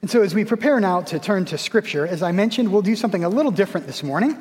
And 0.00 0.10
so, 0.10 0.22
as 0.22 0.32
we 0.32 0.44
prepare 0.44 0.78
now 0.78 1.00
to 1.02 1.18
turn 1.18 1.44
to 1.46 1.58
Scripture, 1.58 2.06
as 2.06 2.22
I 2.22 2.30
mentioned, 2.30 2.70
we'll 2.70 2.82
do 2.82 2.94
something 2.94 3.24
a 3.24 3.28
little 3.28 3.50
different 3.50 3.86
this 3.86 4.04
morning. 4.04 4.38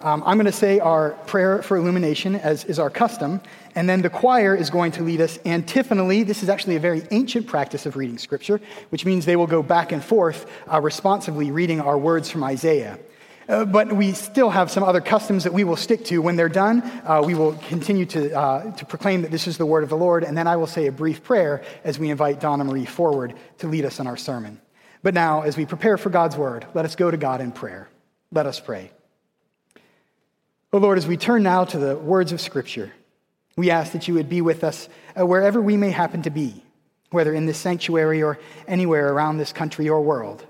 Um, 0.00 0.22
I'm 0.26 0.36
going 0.36 0.46
to 0.46 0.52
say 0.52 0.78
our 0.78 1.10
prayer 1.26 1.60
for 1.62 1.76
illumination, 1.76 2.36
as 2.36 2.64
is 2.66 2.78
our 2.78 2.90
custom, 2.90 3.40
and 3.74 3.88
then 3.88 4.02
the 4.02 4.10
choir 4.10 4.54
is 4.54 4.70
going 4.70 4.92
to 4.92 5.02
lead 5.02 5.20
us 5.20 5.38
antiphonally. 5.44 6.22
This 6.22 6.42
is 6.42 6.48
actually 6.48 6.76
a 6.76 6.80
very 6.80 7.02
ancient 7.10 7.46
practice 7.46 7.84
of 7.86 7.96
reading 7.96 8.18
Scripture, 8.18 8.60
which 8.90 9.04
means 9.04 9.24
they 9.24 9.34
will 9.34 9.48
go 9.48 9.62
back 9.62 9.90
and 9.90 10.04
forth 10.04 10.46
uh, 10.72 10.80
responsively 10.80 11.50
reading 11.50 11.80
our 11.80 11.98
words 11.98 12.30
from 12.30 12.44
Isaiah. 12.44 12.98
Uh, 13.48 13.64
but 13.64 13.90
we 13.90 14.12
still 14.12 14.50
have 14.50 14.70
some 14.70 14.84
other 14.84 15.00
customs 15.00 15.42
that 15.42 15.54
we 15.54 15.64
will 15.64 15.74
stick 15.74 16.04
to. 16.04 16.18
When 16.18 16.36
they're 16.36 16.50
done, 16.50 16.82
uh, 17.04 17.22
we 17.24 17.34
will 17.34 17.54
continue 17.66 18.04
to, 18.06 18.38
uh, 18.38 18.70
to 18.72 18.84
proclaim 18.84 19.22
that 19.22 19.30
this 19.30 19.48
is 19.48 19.56
the 19.56 19.66
word 19.66 19.82
of 19.82 19.88
the 19.88 19.96
Lord, 19.96 20.22
and 20.22 20.36
then 20.36 20.46
I 20.46 20.56
will 20.56 20.66
say 20.66 20.86
a 20.86 20.92
brief 20.92 21.24
prayer 21.24 21.64
as 21.82 21.98
we 21.98 22.10
invite 22.10 22.40
Donna 22.40 22.62
Marie 22.62 22.84
forward 22.84 23.34
to 23.58 23.66
lead 23.66 23.86
us 23.86 23.98
in 23.98 24.06
our 24.06 24.18
sermon. 24.18 24.60
But 25.02 25.14
now, 25.14 25.42
as 25.42 25.56
we 25.56 25.66
prepare 25.66 25.96
for 25.96 26.10
God's 26.10 26.36
word, 26.36 26.66
let 26.74 26.84
us 26.84 26.96
go 26.96 27.10
to 27.10 27.16
God 27.16 27.40
in 27.40 27.52
prayer. 27.52 27.88
Let 28.32 28.46
us 28.46 28.60
pray. 28.60 28.90
Oh 30.72 30.78
Lord, 30.78 30.98
as 30.98 31.06
we 31.06 31.16
turn 31.16 31.42
now 31.42 31.64
to 31.64 31.78
the 31.78 31.96
words 31.96 32.32
of 32.32 32.40
Scripture, 32.40 32.92
we 33.56 33.70
ask 33.70 33.92
that 33.92 34.06
you 34.06 34.14
would 34.14 34.28
be 34.28 34.42
with 34.42 34.62
us 34.62 34.88
uh, 35.18 35.24
wherever 35.24 35.60
we 35.62 35.76
may 35.76 35.90
happen 35.90 36.22
to 36.22 36.30
be, 36.30 36.62
whether 37.10 37.32
in 37.32 37.46
this 37.46 37.58
sanctuary 37.58 38.22
or 38.22 38.38
anywhere 38.66 39.12
around 39.12 39.38
this 39.38 39.52
country 39.52 39.88
or 39.88 40.02
world. 40.02 40.46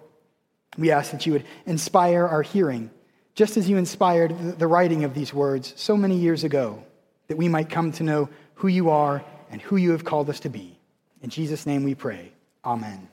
We 0.77 0.91
ask 0.91 1.13
that 1.13 1.25
you 1.25 1.33
would 1.33 1.45
inspire 1.67 2.27
our 2.27 2.43
hearing, 2.43 2.91
just 3.35 3.57
as 3.57 3.69
you 3.69 3.77
inspired 3.77 4.59
the 4.59 4.67
writing 4.67 5.05
of 5.05 5.15
these 5.15 5.33
words 5.33 5.73
so 5.77 5.97
many 5.97 6.17
years 6.17 6.45
ago, 6.45 6.85
that 7.29 7.37
we 7.37 7.49
might 7.49 7.71
come 7.71 7.93
to 7.93 8.03
know 8.03 8.29
who 8.55 8.69
you 8.69 8.91
are 8.91 9.25
and 9.51 9.63
who 9.63 9.77
you 9.77 9.93
have 9.93 10.05
called 10.05 10.29
us 10.29 10.41
to 10.41 10.49
be. 10.49 10.77
In 11.23 11.31
Jesus' 11.31 11.65
name 11.65 11.85
we 11.85 11.95
pray. 11.95 12.33
Amen. 12.65 13.09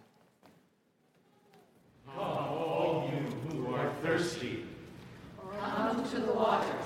All 2.18 3.10
you 3.14 3.58
who 3.58 3.74
are 3.76 3.92
thirsty, 4.02 4.66
come 5.60 6.04
to 6.10 6.20
the 6.20 6.34
waters. 6.34 6.86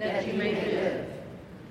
that 0.00 0.26
you 0.26 0.32
may 0.32 0.54
live. 0.54 1.06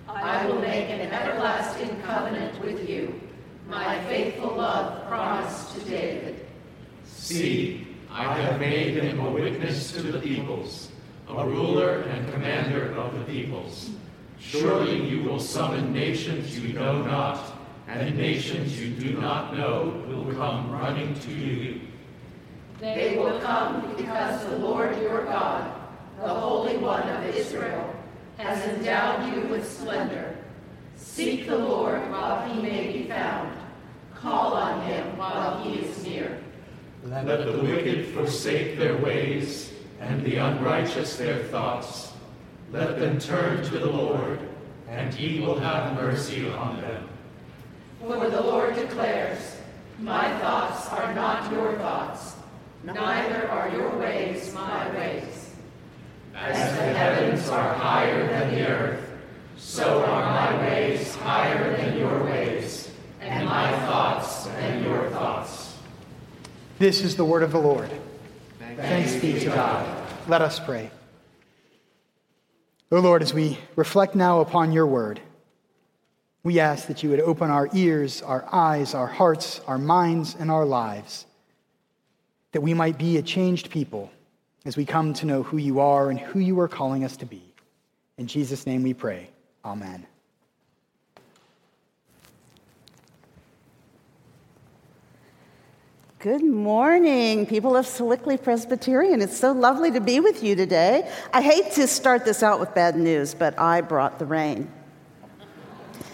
I 0.07 0.45
will 0.45 0.59
make 0.59 0.89
an 0.89 1.01
everlasting 1.01 1.99
covenant 2.01 2.63
with 2.63 2.87
you, 2.87 3.19
my 3.67 3.99
faithful 4.05 4.55
love 4.55 5.07
promised 5.07 5.73
to 5.75 5.81
David. 5.81 6.45
See, 7.05 7.87
I 8.11 8.39
have 8.39 8.59
made 8.59 8.95
him 8.95 9.19
a 9.19 9.31
witness 9.31 9.91
to 9.93 10.03
the 10.03 10.19
peoples, 10.19 10.91
a 11.27 11.45
ruler 11.45 12.01
and 12.01 12.31
commander 12.31 12.93
of 12.93 13.17
the 13.17 13.25
peoples. 13.25 13.89
Surely 14.39 15.07
you 15.07 15.23
will 15.23 15.39
summon 15.39 15.91
nations 15.91 16.57
you 16.57 16.73
know 16.73 17.01
not, 17.01 17.39
and 17.87 18.15
nations 18.15 18.79
you 18.79 18.91
do 18.91 19.19
not 19.19 19.57
know 19.57 20.03
will 20.07 20.33
come 20.35 20.71
running 20.71 21.19
to 21.21 21.31
you. 21.31 21.81
They 22.79 23.17
will 23.17 23.39
come 23.39 23.95
because 23.95 24.45
the 24.45 24.57
Lord 24.57 24.95
your 25.01 25.25
God, 25.25 25.71
the 26.21 26.27
Holy 26.27 26.77
One 26.77 27.07
of 27.09 27.35
Israel, 27.35 27.95
has 28.39 28.65
endowed 28.69 29.33
you 29.33 29.41
with 29.49 29.69
splendor. 29.69 30.37
Seek 30.95 31.45
the 31.45 31.57
Lord 31.57 32.09
while 32.09 32.47
he 32.47 32.61
may 32.61 32.93
be 32.93 33.03
found. 33.03 33.55
Call 34.15 34.53
on 34.53 34.81
him 34.85 35.17
while 35.17 35.61
he 35.61 35.79
is 35.79 36.03
near. 36.03 36.39
Let 37.03 37.25
the 37.25 37.61
wicked 37.61 38.07
forsake 38.07 38.77
their 38.77 38.97
ways, 38.97 39.73
and 39.99 40.23
the 40.23 40.37
unrighteous 40.37 41.17
their 41.17 41.43
thoughts. 41.45 42.13
Let 42.71 42.97
them 42.99 43.19
turn 43.19 43.63
to 43.63 43.79
the 43.79 43.91
Lord, 43.91 44.39
and 44.87 45.13
he 45.13 45.41
will 45.41 45.59
have 45.59 45.95
mercy 45.95 46.49
on 46.49 46.79
them. 46.81 47.09
For 48.01 48.29
the 48.29 48.41
Lord 48.41 48.75
declares, 48.75 49.57
My 49.99 50.37
thoughts 50.39 50.87
are 50.89 51.13
not 51.13 51.51
your 51.51 51.77
thoughts, 51.77 52.35
neither 52.83 53.49
are 53.49 53.69
your 53.69 53.97
ways 53.97 54.53
my 54.53 54.89
ways. 54.95 55.38
As 56.35 56.77
the 56.77 56.83
heavens 56.83 57.49
are 57.49 57.73
higher 57.73 58.27
than 58.27 58.53
the 58.53 58.67
earth, 58.67 59.09
so 59.57 60.03
are 60.05 60.21
my 60.23 60.57
ways 60.59 61.15
higher 61.15 61.75
than 61.77 61.97
your 61.97 62.23
ways, 62.23 62.91
and 63.21 63.45
my 63.45 63.71
thoughts 63.85 64.45
than 64.45 64.83
your 64.83 65.09
thoughts. 65.09 65.77
This 66.77 67.01
is 67.01 67.15
the 67.15 67.25
word 67.25 67.43
of 67.43 67.51
the 67.51 67.59
Lord. 67.59 67.89
Thanks, 68.75 69.15
be 69.17 69.39
to 69.39 69.45
God. 69.47 70.07
Let 70.27 70.41
us 70.41 70.59
pray. 70.59 70.89
O 72.91 72.99
Lord, 72.99 73.21
as 73.21 73.33
we 73.33 73.57
reflect 73.75 74.15
now 74.15 74.39
upon 74.39 74.71
your 74.71 74.87
word, 74.87 75.19
we 76.43 76.59
ask 76.59 76.87
that 76.87 77.03
you 77.03 77.09
would 77.09 77.19
open 77.19 77.51
our 77.51 77.69
ears, 77.73 78.21
our 78.21 78.47
eyes, 78.51 78.93
our 78.93 79.07
hearts, 79.07 79.59
our 79.67 79.77
minds, 79.77 80.35
and 80.39 80.49
our 80.49 80.65
lives, 80.65 81.25
that 82.53 82.61
we 82.61 82.73
might 82.73 82.97
be 82.97 83.17
a 83.17 83.21
changed 83.21 83.69
people 83.69 84.09
as 84.65 84.75
we 84.75 84.85
come 84.85 85.13
to 85.15 85.25
know 85.25 85.43
who 85.43 85.57
you 85.57 85.79
are 85.79 86.09
and 86.09 86.19
who 86.19 86.39
you 86.39 86.59
are 86.59 86.67
calling 86.67 87.03
us 87.03 87.17
to 87.17 87.25
be. 87.25 87.41
In 88.17 88.27
Jesus' 88.27 88.65
name 88.65 88.83
we 88.83 88.93
pray. 88.93 89.29
Amen. 89.63 90.05
Good 96.19 96.43
morning, 96.43 97.45
people 97.45 97.77
of 97.77 97.85
Sewickley 97.85 98.35
Presbyterian. 98.43 99.21
It's 99.21 99.37
so 99.37 99.53
lovely 99.53 99.89
to 99.91 100.01
be 100.01 100.19
with 100.19 100.43
you 100.43 100.53
today. 100.53 101.09
I 101.31 101.41
hate 101.41 101.71
to 101.75 101.87
start 101.87 102.25
this 102.25 102.43
out 102.43 102.59
with 102.59 102.75
bad 102.75 102.97
news, 102.97 103.33
but 103.33 103.57
I 103.57 103.79
brought 103.79 104.19
the 104.19 104.25
rain. 104.25 104.69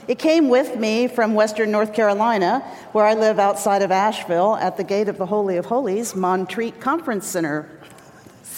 It 0.07 0.19
came 0.19 0.49
with 0.49 0.77
me 0.77 1.07
from 1.07 1.33
Western 1.33 1.71
North 1.71 1.91
Carolina, 1.91 2.59
where 2.91 3.07
I 3.07 3.15
live 3.15 3.39
outside 3.39 3.81
of 3.81 3.89
Asheville 3.89 4.55
at 4.57 4.77
the 4.77 4.83
gate 4.83 5.09
of 5.09 5.17
the 5.17 5.25
Holy 5.25 5.57
of 5.57 5.65
Holies, 5.65 6.13
Montreat 6.13 6.79
Conference 6.79 7.25
Center. 7.25 7.74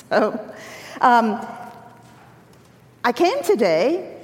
So 0.09 0.53
um, 1.01 1.45
I 3.03 3.11
came 3.11 3.43
today 3.43 4.17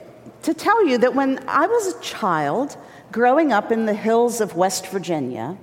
to 0.43 0.53
tell 0.53 0.85
you 0.85 0.97
that 0.99 1.13
when 1.15 1.43
I 1.47 1.67
was 1.67 1.95
a 1.95 1.99
child 2.01 2.77
growing 3.11 3.53
up 3.53 3.71
in 3.71 3.85
the 3.85 3.93
hills 3.93 4.41
of 4.41 4.55
West 4.55 4.87
Virginia, 4.87 5.57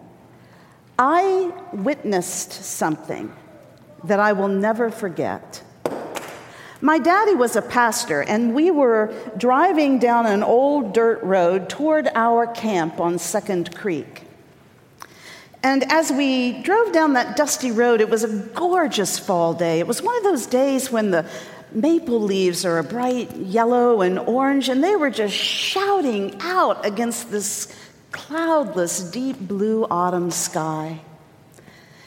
I 0.99 1.53
witnessed 1.73 2.53
something 2.53 3.33
that 4.05 4.21
I 4.21 4.33
will 4.33 4.49
never 4.49 4.91
forget. 4.91 5.63
My 6.81 6.99
daddy 6.99 7.35
was 7.35 7.57
a 7.57 7.63
pastor, 7.63 8.23
and 8.23 8.55
we 8.55 8.71
were 8.71 9.13
driving 9.37 9.99
down 9.99 10.27
an 10.27 10.43
old 10.43 10.95
dirt 10.95 11.23
road 11.23 11.69
toward 11.69 12.09
our 12.15 12.47
camp 12.47 13.01
on 13.01 13.19
Second 13.19 13.75
Creek. 13.75 14.23
And 15.63 15.91
as 15.93 16.11
we 16.11 16.63
drove 16.63 16.93
down 16.93 17.13
that 17.15 17.37
dusty 17.37 17.71
road, 17.71 18.01
it 18.01 18.09
was 18.09 18.25
a 18.25 18.29
gorgeous 18.29 19.19
fall 19.19 19.53
day. 19.53 19.79
It 19.79 19.87
was 19.87 20.03
one 20.03 20.17
of 20.17 20.23
those 20.23 20.47
days 20.47 20.91
when 20.91 21.11
the 21.11 21.29
maple 21.73 22.21
leaves 22.21 22.65
are 22.65 22.79
a 22.79 22.85
bright 22.85 23.37
yellow 23.37 24.01
and 24.01 24.19
orange, 24.19 24.69
and 24.69 24.83
they 24.83 24.97
were 24.97 25.11
just 25.11 25.35
shouting 25.35 26.37
out 26.41 26.85
against 26.87 27.31
this 27.31 27.75
cloudless, 28.11 29.03
deep 29.11 29.39
blue 29.39 29.87
autumn 29.91 30.31
sky. 30.31 31.01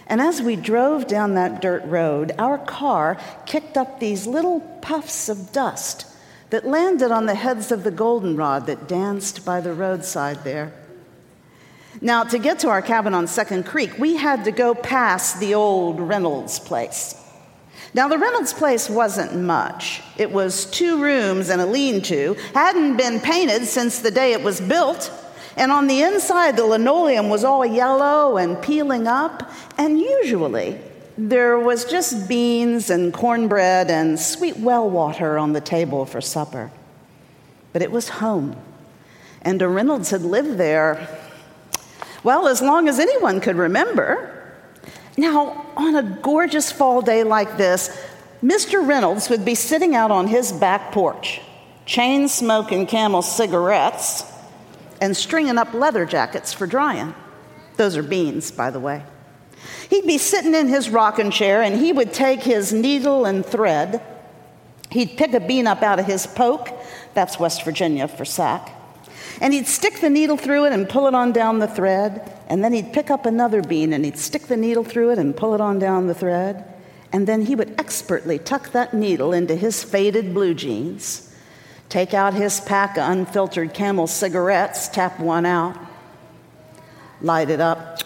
And 0.08 0.20
as 0.20 0.42
we 0.42 0.56
drove 0.56 1.08
down 1.08 1.36
that 1.36 1.62
dirt 1.62 1.86
road, 1.86 2.34
our 2.38 2.58
car 2.58 3.18
kicked 3.46 3.78
up 3.78 4.00
these 4.00 4.28
little 4.28 4.60
puffs 4.82 5.30
of 5.30 5.52
dust 5.54 6.08
that 6.50 6.68
landed 6.68 7.12
on 7.12 7.26
the 7.26 7.36
heads 7.36 7.72
of 7.72 7.84
the 7.84 7.92
goldenrod 7.92 8.66
that 8.66 8.88
danced 8.88 9.46
by 9.46 9.62
the 9.62 9.74
roadside 9.74 10.44
there. 10.44 10.74
Now, 12.04 12.26
to 12.26 12.38
get 12.38 12.60
to 12.60 12.68
our 12.68 12.82
cabin 12.82 13.14
on 13.14 13.28
Second 13.28 13.66
Creek, 13.66 13.98
we 13.98 14.18
had 14.18 14.44
to 14.44 14.52
go 14.52 14.76
past 14.76 15.40
the 15.40 15.54
old 15.54 16.02
Reynolds 16.02 16.60
place. 16.60 17.16
Now, 17.94 18.10
the 18.10 18.18
Reynolds 18.18 18.52
place 18.52 18.90
wasn't 18.90 19.42
much. 19.42 20.02
It 20.18 20.30
was 20.30 20.66
two 20.66 21.02
rooms 21.02 21.48
and 21.48 21.62
a 21.62 21.66
lean 21.66 22.02
to, 22.02 22.36
hadn't 22.54 22.98
been 22.98 23.22
painted 23.22 23.66
since 23.68 24.00
the 24.00 24.12
day 24.12 24.34
it 24.34 24.44
was 24.44 24.60
built. 24.60 25.12
And 25.56 25.72
on 25.72 25.88
the 25.88 26.02
inside, 26.02 26.58
the 26.58 26.66
linoleum 26.66 27.30
was 27.30 27.46
all 27.46 27.66
yellow 27.66 28.36
and 28.36 28.62
peeling 28.62 29.08
up. 29.08 29.50
And 29.78 29.98
usually, 29.98 30.82
there 31.18 31.58
was 31.58 31.86
just 31.86 32.28
beans 32.28 32.90
and 32.90 33.14
cornbread 33.14 33.90
and 33.90 34.20
sweet 34.20 34.58
well 34.58 34.90
water 34.90 35.38
on 35.38 35.54
the 35.54 35.62
table 35.62 36.06
for 36.06 36.20
supper. 36.20 36.70
But 37.72 37.82
it 37.82 37.92
was 37.92 38.10
home. 38.10 38.58
And 39.42 39.62
a 39.62 39.70
Reynolds 39.70 40.10
had 40.10 40.24
lived 40.24 40.58
there, 40.58 41.08
well, 42.24 42.48
as 42.48 42.62
long 42.62 42.88
as 42.88 43.00
anyone 43.00 43.42
could 43.42 43.56
remember. 43.56 44.30
Now, 45.18 45.66
on 45.76 45.96
a 45.96 46.04
gorgeous 46.04 46.72
fall 46.72 47.02
day 47.02 47.24
like 47.24 47.58
this, 47.58 47.90
Mr. 48.44 48.86
Reynolds 48.86 49.30
would 49.30 49.46
be 49.46 49.56
sitting 49.56 49.96
out 49.96 50.12
on 50.12 50.28
his 50.28 50.52
back 50.52 50.92
porch, 50.92 51.40
chain 51.86 52.28
smoking 52.28 52.88
camel 52.88 53.22
cigarettes 53.22 54.24
and 55.00 55.16
stringing 55.16 55.58
up 55.58 55.74
leather 55.74 56.06
jackets 56.06 56.54
for 56.54 56.68
drying. 56.68 57.14
Those 57.78 57.98
are 57.98 58.04
beans, 58.04 58.52
by 58.52 58.70
the 58.70 58.80
way. 58.80 59.04
He'd 59.90 60.08
be 60.08 60.18
sitting 60.18 60.54
in 60.54 60.68
his 60.68 60.90
rocking 60.90 61.32
chair 61.32 61.62
and 61.62 61.76
he 61.76 61.94
would 61.94 62.14
take 62.14 62.42
his 62.42 62.74
needle 62.74 63.26
and 63.26 63.46
thread. 63.46 64.02
He'd 64.90 65.18
pick 65.18 65.34
a 65.34 65.40
bean 65.40 65.68
up 65.68 65.82
out 65.82 66.00
of 66.00 66.06
his 66.06 66.28
poke, 66.28 66.70
that's 67.14 67.40
West 67.40 67.64
Virginia 67.64 68.08
for 68.08 68.26
sack, 68.26 68.72
and 69.42 69.54
he'd 69.54 69.68
stick 69.68 70.00
the 70.00 70.10
needle 70.10 70.38
through 70.38 70.66
it 70.66 70.74
and 70.74 70.88
pull 70.88 71.08
it 71.08 71.16
on 71.16 71.32
down 71.32 71.60
the 71.60 71.68
thread. 71.68 72.32
And 72.48 72.64
then 72.64 72.74
he'd 72.74 72.94
pick 72.94 73.10
up 73.10 73.26
another 73.26 73.62
bean 73.62 73.94
and 73.94 74.06
he'd 74.06 74.18
stick 74.18 74.44
the 74.44 74.58
needle 74.58 74.84
through 74.84 75.12
it 75.12 75.20
and 75.20 75.36
pull 75.36 75.54
it 75.56 75.62
on 75.62 75.80
down 75.80 76.08
the 76.08 76.14
thread. 76.14 76.66
And 77.12 77.28
then 77.28 77.44
he 77.44 77.56
would 77.56 77.80
expertly 77.80 78.40
tuck 78.40 78.72
that 78.72 78.94
needle 78.94 79.34
into 79.34 79.56
his 79.56 79.84
faded 79.84 80.34
blue 80.34 80.54
jeans, 80.54 81.34
take 81.90 82.14
out 82.14 82.34
his 82.34 82.60
pack 82.62 82.98
of 82.98 83.10
unfiltered 83.10 83.74
camel 83.74 84.08
cigarettes, 84.08 84.88
tap 84.88 85.20
one 85.20 85.46
out, 85.46 85.78
light 87.22 87.50
it 87.50 87.62
up. 87.62 88.00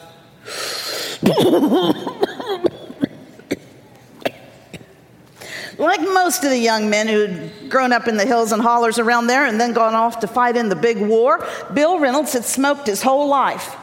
Like 5.78 6.02
most 6.02 6.44
of 6.44 6.50
the 6.50 6.58
young 6.58 6.90
men 6.90 7.08
who'd 7.08 7.70
grown 7.70 7.94
up 7.94 8.08
in 8.08 8.18
the 8.18 8.26
hills 8.26 8.52
and 8.52 8.62
hollers 8.62 9.00
around 9.00 9.28
there 9.28 9.46
and 9.46 9.60
then 9.60 9.74
gone 9.74 9.94
off 9.94 10.20
to 10.22 10.28
fight 10.28 10.58
in 10.58 10.70
the 10.70 10.76
big 10.76 10.98
war, 10.98 11.46
Bill 11.74 12.00
Reynolds 12.00 12.34
had 12.34 12.46
smoked 12.46 12.88
his 12.88 13.02
whole 13.02 13.28
life. 13.28 13.76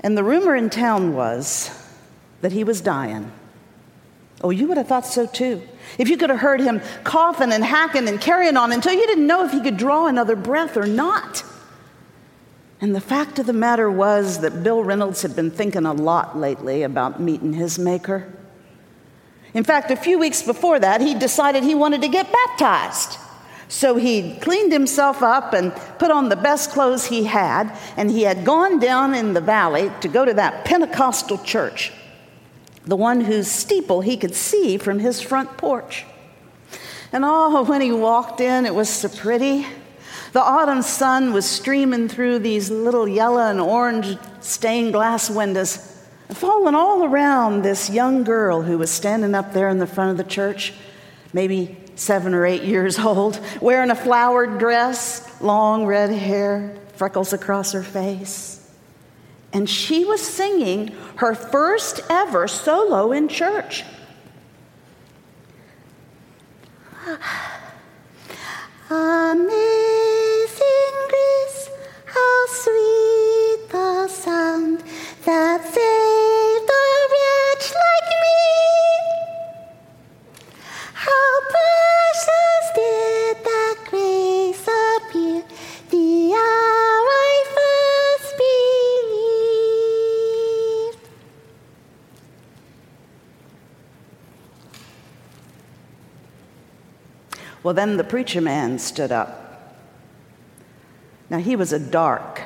And 0.00 0.16
the 0.16 0.24
rumor 0.24 0.54
in 0.54 0.70
town 0.70 1.14
was 1.14 1.70
that 2.40 2.52
he 2.52 2.62
was 2.62 2.80
dying. 2.80 3.32
Oh, 4.42 4.50
you 4.50 4.68
would 4.68 4.76
have 4.76 4.86
thought 4.86 5.06
so 5.06 5.26
too. 5.26 5.62
If 5.98 6.08
you 6.08 6.16
could 6.16 6.30
have 6.30 6.38
heard 6.38 6.60
him 6.60 6.80
coughing 7.02 7.52
and 7.52 7.64
hacking 7.64 8.08
and 8.08 8.20
carrying 8.20 8.56
on 8.56 8.70
until 8.70 8.92
you 8.92 9.06
didn't 9.06 9.26
know 9.26 9.44
if 9.44 9.50
he 9.50 9.60
could 9.60 9.76
draw 9.76 10.06
another 10.06 10.36
breath 10.36 10.76
or 10.76 10.86
not. 10.86 11.42
And 12.80 12.94
the 12.94 13.00
fact 13.00 13.40
of 13.40 13.46
the 13.46 13.52
matter 13.52 13.90
was 13.90 14.38
that 14.40 14.62
Bill 14.62 14.84
Reynolds 14.84 15.22
had 15.22 15.34
been 15.34 15.50
thinking 15.50 15.84
a 15.84 15.92
lot 15.92 16.38
lately 16.38 16.84
about 16.84 17.20
meeting 17.20 17.52
his 17.52 17.76
maker. 17.76 18.32
In 19.54 19.64
fact, 19.64 19.90
a 19.90 19.96
few 19.96 20.18
weeks 20.18 20.42
before 20.42 20.78
that, 20.78 21.00
he 21.00 21.14
decided 21.14 21.62
he 21.62 21.74
wanted 21.74 22.02
to 22.02 22.08
get 22.08 22.32
baptized. 22.32 23.18
So 23.68 23.96
he 23.96 24.34
cleaned 24.36 24.72
himself 24.72 25.22
up 25.22 25.52
and 25.52 25.74
put 25.98 26.10
on 26.10 26.28
the 26.28 26.36
best 26.36 26.70
clothes 26.70 27.06
he 27.06 27.24
had, 27.24 27.76
and 27.96 28.10
he 28.10 28.22
had 28.22 28.44
gone 28.44 28.78
down 28.78 29.14
in 29.14 29.34
the 29.34 29.40
valley 29.40 29.92
to 30.00 30.08
go 30.08 30.24
to 30.24 30.34
that 30.34 30.64
Pentecostal 30.64 31.38
church, 31.38 31.92
the 32.84 32.96
one 32.96 33.20
whose 33.20 33.48
steeple 33.48 34.00
he 34.00 34.16
could 34.16 34.34
see 34.34 34.78
from 34.78 34.98
his 34.98 35.20
front 35.20 35.58
porch. 35.58 36.06
And 37.12 37.24
oh, 37.26 37.62
when 37.64 37.80
he 37.80 37.92
walked 37.92 38.40
in, 38.40 38.64
it 38.64 38.74
was 38.74 38.88
so 38.88 39.08
pretty. 39.08 39.66
The 40.32 40.42
autumn 40.42 40.82
sun 40.82 41.32
was 41.32 41.46
streaming 41.46 42.08
through 42.08 42.40
these 42.40 42.70
little 42.70 43.08
yellow 43.08 43.40
and 43.40 43.60
orange 43.60 44.16
stained 44.40 44.92
glass 44.92 45.30
windows, 45.30 45.97
falling 46.34 46.74
all 46.74 47.04
around 47.04 47.62
this 47.62 47.88
young 47.90 48.24
girl 48.24 48.62
who 48.62 48.78
was 48.78 48.90
standing 48.90 49.34
up 49.34 49.52
there 49.52 49.68
in 49.68 49.78
the 49.78 49.86
front 49.86 50.10
of 50.10 50.16
the 50.16 50.24
church, 50.30 50.72
maybe 51.32 51.76
seven 51.94 52.34
or 52.34 52.44
eight 52.44 52.62
years 52.74 52.98
old, 52.98 53.40
wearing 53.60 53.90
a 53.90 53.94
flowered 53.94 54.58
dress, 54.58 55.40
long 55.40 55.86
red 55.86 56.10
hair, 56.10 56.76
freckles 56.96 57.32
across 57.32 57.72
her 57.72 57.82
face. 57.82 58.56
And 59.52 59.68
she 59.68 60.04
was 60.04 60.20
singing 60.20 60.94
her 61.16 61.34
first 61.34 62.00
ever 62.10 62.46
solo 62.48 63.12
in 63.12 63.28
church. 63.28 63.84
Amazing 68.90 69.56
grace, 71.08 71.70
how 72.04 72.46
sweet 72.46 73.68
the 73.70 74.08
sound 74.08 74.82
that 75.24 75.64
Well, 97.68 97.74
then 97.74 97.98
the 97.98 98.02
preacher 98.04 98.40
man 98.40 98.78
stood 98.78 99.12
up. 99.12 99.76
Now, 101.28 101.36
he 101.36 101.54
was 101.54 101.70
a 101.70 101.78
dark, 101.78 102.40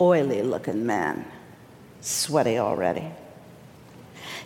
oily 0.00 0.40
looking 0.40 0.86
man, 0.86 1.26
sweaty 2.00 2.56
already. 2.56 3.04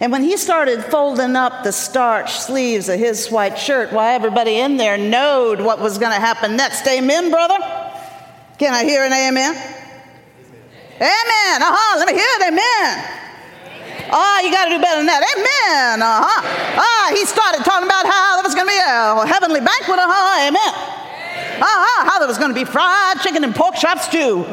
And 0.01 0.11
when 0.11 0.25
he 0.25 0.37
started 0.37 0.83
folding 0.83 1.37
up 1.37 1.63
the 1.63 1.71
starched 1.71 2.43
sleeves 2.43 2.89
of 2.89 2.99
his 2.99 3.31
white 3.31 3.57
shirt, 3.57 3.93
why, 3.93 4.15
everybody 4.15 4.59
in 4.59 4.77
there 4.77 4.99
knowed 4.99 5.61
what 5.61 5.79
was 5.79 5.99
going 5.99 6.13
to 6.13 6.19
happen 6.19 6.57
next. 6.57 6.85
Amen, 6.89 7.31
brother? 7.31 7.59
Can 8.59 8.75
I 8.75 8.83
hear 8.83 9.05
an 9.05 9.13
amen? 9.13 9.55
Amen. 10.97 11.63
Uh 11.63 11.77
huh. 11.77 11.99
Let 12.01 12.09
me 12.09 12.15
hear 12.15 12.27
it. 12.41 12.53
Amen. 12.53 13.22
Ah, 14.13 14.21
oh, 14.21 14.45
you 14.45 14.53
got 14.53 14.69
to 14.69 14.77
do 14.77 14.81
better 14.81 15.01
than 15.01 15.09
that. 15.09 15.25
Amen. 15.25 16.03
Uh 16.05 16.21
huh. 16.21 16.41
Ah, 16.77 17.09
he 17.17 17.25
started 17.25 17.65
talking 17.65 17.89
about 17.89 18.05
how 18.05 18.37
there 18.37 18.45
was 18.45 18.55
going 18.55 18.69
to 18.69 18.73
be 18.73 18.83
a 18.85 19.25
heavenly 19.25 19.65
banquet. 19.65 19.97
Uh 19.97 20.05
huh. 20.05 20.53
Amen. 20.53 20.73
Uh 21.57 21.65
huh. 21.65 22.05
How 22.05 22.19
there 22.19 22.29
was 22.29 22.37
going 22.37 22.53
to 22.53 22.59
be 22.59 22.69
fried 22.69 23.21
chicken 23.25 23.43
and 23.43 23.55
pork 23.55 23.75
chops 23.75 24.09
too. 24.09 24.45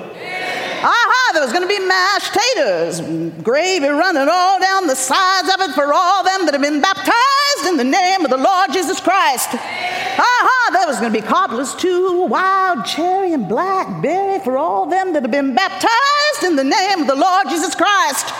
Aha, 0.82 1.32
there 1.34 1.44
was 1.44 1.52
going 1.52 1.68
to 1.68 1.68
be 1.68 1.80
mashed 1.80 2.32
taters, 2.32 3.02
gravy 3.44 3.88
running 3.88 4.30
all 4.32 4.62
down 4.62 4.88
the 4.88 4.96
sides 4.96 5.52
of 5.54 5.60
it 5.60 5.76
for 5.76 5.92
all 5.94 6.24
them 6.24 6.46
that 6.46 6.54
have 6.54 6.62
been 6.62 6.80
baptized 6.80 7.68
in 7.68 7.76
the 7.76 7.84
name 7.84 8.24
of 8.24 8.32
the 8.32 8.38
Lord 8.38 8.72
Jesus 8.72 9.02
Christ. 9.02 9.50
Aha, 9.52 10.70
there 10.72 10.88
was 10.88 11.00
going 11.02 11.12
to 11.12 11.22
be 11.22 11.26
cobblers 11.26 11.76
too, 11.76 12.26
wild 12.28 12.86
cherry 12.86 13.34
and 13.34 13.50
blackberry 13.50 14.40
for 14.40 14.58
all 14.58 14.86
them 14.86 15.12
that 15.12 15.24
have 15.24 15.32
been 15.32 15.54
baptized 15.54 16.44
in 16.46 16.56
the 16.56 16.64
name 16.64 17.02
of 17.02 17.08
the 17.08 17.16
Lord 17.16 17.50
Jesus 17.50 17.76
Christ. 17.76 18.32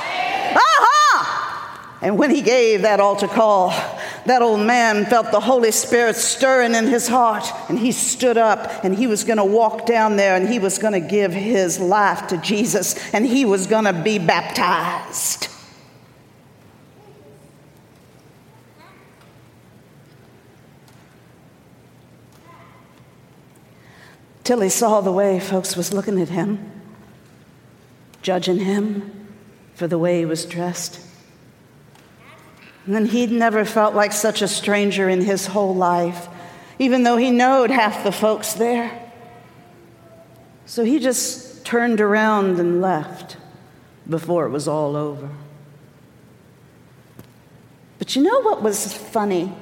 Aha! 0.56 2.00
And 2.02 2.18
when 2.18 2.32
he 2.32 2.42
gave 2.42 2.84
that 2.84 3.00
altar 3.00 3.28
call, 3.28 3.70
that 4.26 4.42
old 4.42 4.62
man 4.62 5.06
felt 5.06 5.32
the 5.32 5.40
Holy 5.40 5.72
Spirit 5.72 6.16
stirring 6.16 6.74
in 6.74 6.88
his 6.88 7.08
heart, 7.08 7.46
and 7.68 7.78
he 7.78 7.92
stood 7.92 8.38
up 8.38 8.86
and 8.86 8.96
he 8.96 9.08
was 9.08 9.24
going 9.24 9.38
to 9.38 9.44
walk 9.44 9.86
down 9.86 10.16
there 10.16 10.36
and 10.36 10.48
he 10.48 10.60
was 10.60 10.78
going 10.78 10.94
to 10.94 11.00
give 11.00 11.34
his 11.34 11.80
life 11.80 12.28
to 12.28 12.38
Jesus 12.38 13.14
and 13.14 13.26
he 13.26 13.44
was 13.44 13.68
going 13.68 13.86
to 13.86 13.94
be 13.94 14.18
baptized. 14.18 15.48
Till 24.46 24.62
he 24.62 24.70
saw 24.70 25.02
the 25.02 25.12
way 25.12 25.40
folks 25.40 25.76
was 25.76 25.94
looking 25.94 26.20
at 26.20 26.30
him, 26.30 26.72
judging 28.22 28.60
him 28.60 29.19
for 29.80 29.88
the 29.88 29.98
way 29.98 30.20
he 30.20 30.26
was 30.26 30.46
dressed. 30.46 31.00
And 32.86 33.08
he'd 33.08 33.32
never 33.32 33.64
felt 33.64 33.96
like 33.96 34.12
such 34.12 34.42
a 34.42 34.48
stranger 34.50 35.08
in 35.08 35.22
his 35.22 35.48
whole 35.48 35.74
life, 35.74 36.28
even 36.80 37.04
though 37.04 37.16
he 37.16 37.32
knowed 37.32 37.72
half 37.72 38.04
the 38.04 38.12
folks 38.12 38.54
there. 38.54 38.92
So 40.66 40.84
he 40.84 41.00
just 41.00 41.64
turned 41.66 42.02
around 42.02 42.60
and 42.60 42.82
left 42.82 43.38
before 44.10 44.46
it 44.46 44.50
was 44.50 44.68
all 44.68 44.98
over. 44.98 45.30
But 48.00 48.18
you 48.18 48.24
know 48.24 48.42
what 48.42 48.62
was 48.62 48.94
funny? 48.94 49.54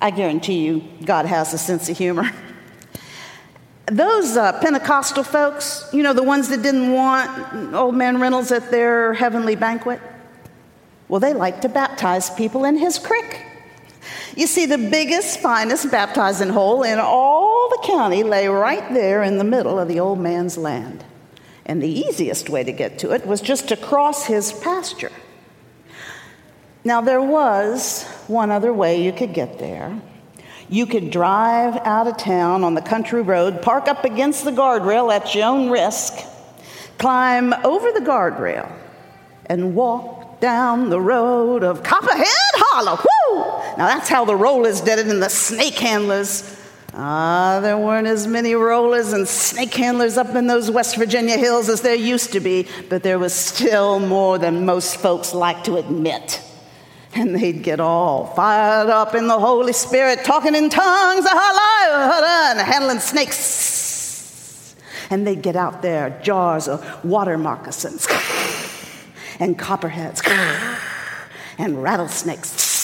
I 0.00 0.12
guarantee 0.12 0.64
you, 0.64 0.84
God 1.04 1.26
has 1.26 1.52
a 1.52 1.58
sense 1.58 1.88
of 1.88 1.98
humor. 1.98 2.30
Those 3.90 4.36
uh, 4.36 4.60
Pentecostal 4.60 5.24
folks, 5.24 5.88
you 5.92 6.02
know, 6.02 6.12
the 6.12 6.22
ones 6.22 6.48
that 6.48 6.62
didn't 6.62 6.92
want 6.92 7.74
Old 7.74 7.94
Man 7.94 8.20
Reynolds 8.20 8.52
at 8.52 8.70
their 8.70 9.14
heavenly 9.14 9.56
banquet, 9.56 10.00
well, 11.08 11.20
they 11.20 11.32
like 11.32 11.62
to 11.62 11.68
baptize 11.68 12.28
people 12.30 12.64
in 12.64 12.76
his 12.76 12.98
creek. 12.98 13.40
You 14.36 14.46
see, 14.46 14.66
the 14.66 14.78
biggest, 14.78 15.40
finest 15.40 15.90
baptizing 15.90 16.50
hole 16.50 16.82
in 16.82 16.98
all 16.98 17.68
the 17.70 17.80
county 17.82 18.22
lay 18.22 18.46
right 18.46 18.92
there 18.92 19.22
in 19.22 19.38
the 19.38 19.44
middle 19.44 19.78
of 19.78 19.88
the 19.88 20.00
old 20.00 20.20
man's 20.20 20.58
land. 20.58 21.04
And 21.64 21.82
the 21.82 21.88
easiest 21.88 22.48
way 22.48 22.64
to 22.64 22.72
get 22.72 22.98
to 23.00 23.12
it 23.12 23.26
was 23.26 23.40
just 23.40 23.68
to 23.68 23.76
cross 23.76 24.26
his 24.26 24.52
pasture. 24.52 25.12
Now, 26.84 27.00
there 27.00 27.20
was 27.20 28.04
one 28.26 28.50
other 28.50 28.72
way 28.72 29.02
you 29.02 29.12
could 29.12 29.34
get 29.34 29.58
there. 29.58 30.00
You 30.70 30.84
could 30.84 31.10
drive 31.10 31.76
out 31.84 32.06
of 32.06 32.18
town 32.18 32.62
on 32.62 32.74
the 32.74 32.82
country 32.82 33.22
road, 33.22 33.62
park 33.62 33.88
up 33.88 34.04
against 34.04 34.44
the 34.44 34.50
guardrail 34.50 35.10
at 35.10 35.34
your 35.34 35.46
own 35.46 35.70
risk, 35.70 36.14
climb 36.98 37.54
over 37.64 37.90
the 37.92 38.00
guardrail, 38.00 38.70
and 39.46 39.74
walk 39.74 40.40
down 40.40 40.90
the 40.90 41.00
road 41.00 41.64
of 41.64 41.82
Copperhead 41.82 42.26
Hollow. 42.54 42.96
Woo! 42.96 43.44
Now 43.78 43.86
that's 43.86 44.10
how 44.10 44.26
the 44.26 44.36
rollers 44.36 44.82
did 44.82 44.98
it 44.98 45.08
in 45.08 45.20
the 45.20 45.30
snake 45.30 45.78
handlers. 45.78 46.54
Ah, 46.92 47.60
there 47.62 47.78
weren't 47.78 48.06
as 48.06 48.26
many 48.26 48.54
rollers 48.54 49.12
and 49.12 49.26
snake 49.26 49.72
handlers 49.72 50.18
up 50.18 50.34
in 50.34 50.48
those 50.48 50.70
West 50.70 50.96
Virginia 50.96 51.38
hills 51.38 51.68
as 51.68 51.80
there 51.80 51.94
used 51.94 52.32
to 52.32 52.40
be, 52.40 52.66
but 52.88 53.02
there 53.02 53.18
was 53.18 53.32
still 53.32 54.00
more 54.00 54.36
than 54.38 54.66
most 54.66 54.96
folks 54.96 55.32
like 55.32 55.64
to 55.64 55.76
admit. 55.76 56.42
And 57.18 57.34
they'd 57.34 57.64
get 57.64 57.80
all 57.80 58.26
fired 58.26 58.88
up 58.88 59.16
in 59.16 59.26
the 59.26 59.38
Holy 59.38 59.72
Spirit, 59.72 60.24
talking 60.24 60.54
in 60.54 60.70
tongues, 60.70 61.26
and 61.28 62.60
handling 62.60 63.00
snakes. 63.00 64.76
And 65.10 65.26
they'd 65.26 65.42
get 65.42 65.56
out 65.56 65.82
their 65.82 66.10
jars 66.22 66.68
of 66.68 67.04
water 67.04 67.36
moccasins 67.36 68.06
and 69.40 69.58
copperheads 69.58 70.22
and 71.58 71.82
rattlesnakes. 71.82 72.76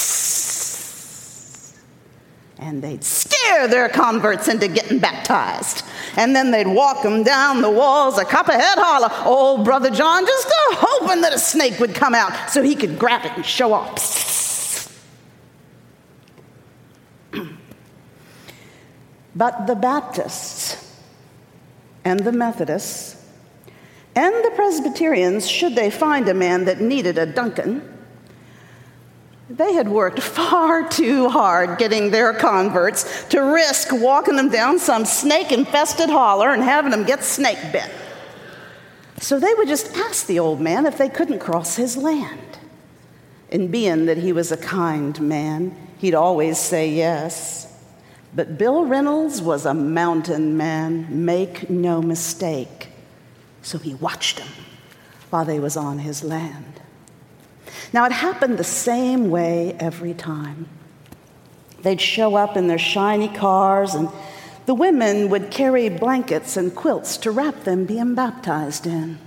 And 2.59 2.83
they'd 2.83 3.05
scare 3.05 3.69
their 3.69 3.88
converts 3.88 4.49
into 4.49 4.67
getting 4.67 4.99
baptized. 4.99 5.85
And 6.17 6.35
then 6.35 6.50
they'd 6.50 6.67
walk 6.67 7.03
them 7.05 7.23
down 7.23 7.62
the 7.62 7.71
walls 7.71 8.19
of 8.19 8.29
Copperhead 8.29 8.79
Holler, 8.79 9.11
Old 9.26 9.64
Brother 9.64 9.91
John 9.91 10.26
just 10.26 10.49
hoping 10.76 11.21
that 11.23 11.33
a 11.33 11.38
snake 11.38 11.79
would 11.79 11.95
come 11.95 12.14
out 12.14 12.50
so 12.50 12.62
he 12.62 12.75
could 12.75 12.99
grab 12.99 13.25
it 13.25 13.33
and 13.37 13.45
show 13.45 13.73
off. 13.73 14.24
But 19.35 19.67
the 19.67 19.75
Baptists 19.75 20.99
and 22.05 22.21
the 22.21 22.33
Methodists 22.33 23.23
and 24.14 24.45
the 24.45 24.53
Presbyterians, 24.55 25.49
should 25.49 25.75
they 25.75 25.91
find 25.91 26.29
a 26.29 26.35
man 26.35 26.67
that 26.67 26.81
needed 26.81 27.19
a 27.19 27.26
dunkin', 27.26 27.83
they 29.50 29.75
had 29.75 29.88
worked 29.88 30.21
far 30.23 30.88
too 30.88 31.29
hard 31.29 31.79
getting 31.79 32.11
their 32.11 32.33
converts 32.33 33.25
to 33.29 33.41
risk 33.41 33.88
walking 33.93 34.37
them 34.37 34.50
down 34.50 34.79
some 34.79 35.05
snake 35.05 35.53
infested 35.53 36.09
holler 36.09 36.50
and 36.50 36.62
having 36.62 36.91
them 36.91 37.05
get 37.05 37.25
snake 37.25 37.59
bit. 37.73 37.91
So 39.19 39.38
they 39.38 39.53
would 39.55 39.69
just 39.69 39.97
ask 39.97 40.26
the 40.26 40.38
old 40.38 40.61
man 40.61 40.87
if 40.87 40.99
they 40.99 41.09
couldn't 41.09 41.38
cross 41.38 41.76
his 41.76 41.97
land. 41.97 42.41
And 43.50 43.71
being 43.71 44.07
that 44.07 44.19
he 44.19 44.33
was 44.33 44.50
a 44.50 44.57
kind 44.57 45.19
man, 45.21 45.76
he'd 45.99 46.14
always 46.14 46.59
say 46.59 46.91
yes. 46.91 47.74
But 48.35 48.59
Bill 48.59 48.85
Reynolds 48.85 49.41
was 49.41 49.64
a 49.64 49.75
mountain 49.75 50.57
man, 50.57 51.25
make 51.25 51.71
no 51.71 52.03
mistake. 52.03 52.88
So 53.62 53.79
he 53.79 53.95
watched 53.95 54.38
them 54.38 54.49
while 55.31 55.45
they 55.45 55.61
was 55.61 55.76
on 55.76 56.00
his 56.00 56.25
land. 56.25 56.81
Now, 57.93 58.07
it 58.07 58.12
happened 58.12 58.59
the 58.59 58.64
same 58.64 59.31
way 59.31 59.76
every 59.79 60.14
time. 60.14 60.67
They'd 61.83 62.00
show 62.00 62.35
up 62.35 62.57
in 62.57 62.67
their 62.67 62.79
shiny 62.79 63.29
cars, 63.29 63.95
and 63.95 64.09
the 64.67 64.75
women 64.75 65.29
would 65.29 65.50
carry 65.50 65.88
blankets 65.88 66.57
and 66.57 66.75
quilts 66.75 67.17
to 67.19 67.31
wrap 67.31 67.64
them 67.64 67.85
being 67.85 68.14
baptized 68.14 68.87
in. 68.87 69.19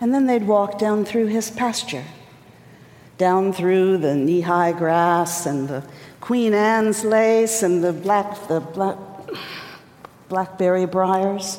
And 0.00 0.12
then 0.12 0.26
they'd 0.26 0.46
walk 0.46 0.78
down 0.78 1.04
through 1.04 1.26
his 1.26 1.50
pasture, 1.50 2.04
down 3.18 3.52
through 3.52 3.98
the 3.98 4.16
knee 4.16 4.40
high 4.40 4.72
grass 4.72 5.46
and 5.46 5.68
the 5.68 5.84
Queen 6.24 6.54
Anne's 6.54 7.04
lace 7.04 7.62
and 7.62 7.84
the, 7.84 7.92
black, 7.92 8.48
the 8.48 8.58
black, 8.58 8.96
blackberry 10.30 10.86
briars, 10.86 11.58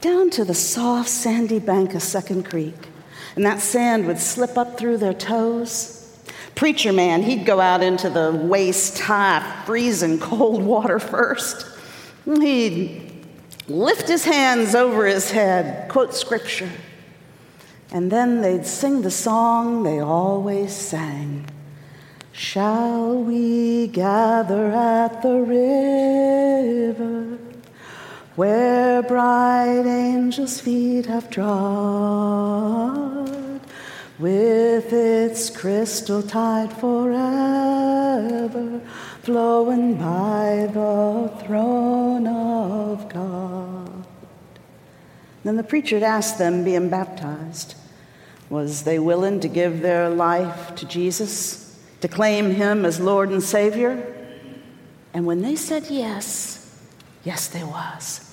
down 0.00 0.30
to 0.30 0.44
the 0.44 0.54
soft 0.54 1.08
sandy 1.08 1.58
bank 1.58 1.94
of 1.94 2.00
Second 2.00 2.44
Creek 2.44 2.76
and 3.34 3.44
that 3.44 3.58
sand 3.58 4.06
would 4.06 4.20
slip 4.20 4.56
up 4.56 4.78
through 4.78 4.98
their 4.98 5.12
toes. 5.12 6.16
Preacher 6.54 6.92
man, 6.92 7.24
he'd 7.24 7.44
go 7.44 7.60
out 7.60 7.82
into 7.82 8.08
the 8.08 8.30
waist 8.30 9.00
high, 9.00 9.62
freezing 9.66 10.20
cold 10.20 10.62
water 10.62 11.00
first. 11.00 11.66
He'd 12.24 13.26
lift 13.66 14.06
his 14.06 14.24
hands 14.24 14.76
over 14.76 15.06
his 15.06 15.32
head, 15.32 15.88
quote 15.88 16.14
scripture, 16.14 16.70
and 17.90 18.12
then 18.12 18.42
they'd 18.42 18.64
sing 18.64 19.02
the 19.02 19.10
song 19.10 19.82
they 19.82 19.98
always 19.98 20.72
sang. 20.72 21.46
Shall 22.40 23.22
we 23.22 23.86
gather 23.88 24.68
at 24.72 25.20
the 25.20 25.40
river? 25.42 27.20
where 28.40 29.02
bright 29.02 29.84
angels' 29.84 30.60
feet 30.60 31.04
have 31.04 31.28
trod, 31.28 31.50
with 34.18 34.90
its 34.90 35.50
crystal 35.50 36.22
tide 36.22 36.72
forever 36.72 37.20
flowing 39.22 39.94
by 39.96 40.66
the 40.72 41.30
throne 41.44 42.26
of 42.26 43.06
God. 43.10 44.06
Then 45.44 45.56
the 45.58 45.62
preacher 45.62 45.96
had 45.96 46.02
asked 46.02 46.38
them, 46.38 46.64
being 46.64 46.88
baptized, 46.88 47.74
was 48.48 48.84
they 48.84 48.98
willing 48.98 49.40
to 49.40 49.48
give 49.48 49.82
their 49.82 50.08
life 50.08 50.74
to 50.76 50.86
Jesus, 50.86 51.59
to 52.00 52.08
claim 52.08 52.50
him 52.50 52.84
as 52.84 53.00
Lord 53.00 53.30
and 53.30 53.42
Savior? 53.42 54.16
And 55.12 55.26
when 55.26 55.42
they 55.42 55.56
said 55.56 55.86
yes, 55.90 56.80
yes, 57.24 57.48
they 57.48 57.64
was 57.64 58.30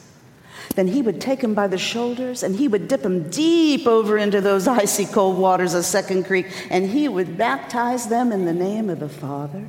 then 0.77 0.87
he 0.87 1.01
would 1.01 1.19
take 1.19 1.41
him 1.41 1.55
by 1.55 1.67
the 1.67 1.77
shoulders 1.77 2.43
and 2.43 2.55
he 2.55 2.67
would 2.67 2.87
dip 2.87 3.03
him 3.03 3.29
deep 3.31 3.87
over 3.87 4.15
into 4.15 4.41
those 4.41 4.67
icy 4.67 5.05
cold 5.05 5.37
waters 5.37 5.73
of 5.73 5.83
Second 5.83 6.25
Creek 6.25 6.45
and 6.69 6.85
he 6.85 7.07
would 7.07 7.35
baptize 7.35 8.07
them 8.07 8.31
in 8.31 8.45
the 8.45 8.53
name 8.53 8.89
of 8.89 8.99
the 8.99 9.09
Father 9.09 9.67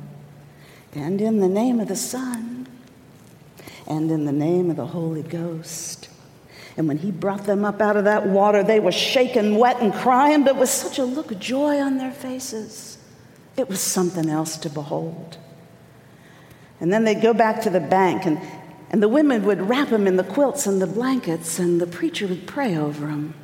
and 0.93 1.19
in 1.19 1.39
the 1.39 1.49
name 1.49 1.79
of 1.79 1.87
the 1.87 1.95
Son 1.95 2.67
and 3.87 4.11
in 4.11 4.25
the 4.25 4.31
name 4.31 4.69
of 4.69 4.75
the 4.75 4.85
Holy 4.85 5.23
Ghost. 5.23 6.09
And 6.77 6.87
when 6.87 6.99
he 6.99 7.11
brought 7.11 7.45
them 7.45 7.65
up 7.65 7.81
out 7.81 7.97
of 7.97 8.05
that 8.05 8.27
water, 8.27 8.63
they 8.63 8.79
were 8.79 8.91
shaking, 8.91 9.57
wet, 9.57 9.81
and 9.81 9.91
crying, 9.93 10.43
but 10.43 10.55
with 10.55 10.69
such 10.69 10.99
a 10.99 11.03
look 11.03 11.31
of 11.31 11.39
joy 11.39 11.79
on 11.81 11.97
their 11.97 12.11
faces. 12.11 12.88
It 13.59 13.67
was 13.67 13.81
something 13.81 14.29
else 14.29 14.57
to 14.57 14.69
behold. 14.69 15.37
And 16.79 16.93
then 16.93 17.03
they'd 17.03 17.21
go 17.21 17.33
back 17.33 17.61
to 17.63 17.69
the 17.69 17.81
bank, 17.81 18.25
and 18.25 18.39
and 18.91 19.03
the 19.03 19.09
women 19.09 19.43
would 19.45 19.69
wrap 19.69 19.89
him 19.89 20.07
in 20.07 20.15
the 20.15 20.23
quilts 20.23 20.65
and 20.65 20.81
the 20.81 20.87
blankets, 20.87 21.59
and 21.59 21.79
the 21.79 21.87
preacher 21.87 22.25
would 22.25 22.47
pray 22.47 22.75
over 22.75 23.07
him. 23.07 23.35